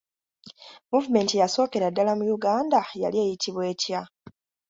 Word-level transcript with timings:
Muvumenti 0.89 1.33
eyasookera 1.35 1.87
ddala 1.91 2.13
mu 2.19 2.25
Uganda 2.37 2.79
yali 3.01 3.17
eyitibwa 3.23 3.63
etya? 3.73 4.01